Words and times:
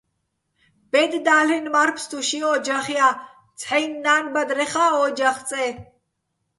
ბედ 0.93 1.13
და́ლ'ენო̆ 1.27 1.71
მარ-ფსტუ 1.73 2.19
ში 2.27 2.39
ო́ჯახ 2.51 2.85
ჲა, 2.95 3.09
ცჰ̦აჲნი̆ 3.59 4.01
ნან-ბადრეხა́ 4.03 4.87
ო́ჯახ 5.03 5.37
წე. 5.49 5.67